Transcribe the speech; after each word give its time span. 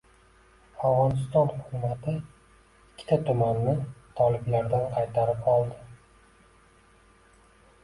Afg‘oniston 0.91 1.51
hukumati 1.57 2.13
ikkita 2.21 3.19
tumanni 3.29 3.77
toliblardan 4.23 4.89
qaytarib 4.97 5.47
oldi 5.55 5.81